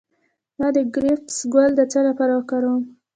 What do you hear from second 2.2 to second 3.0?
وکاروم؟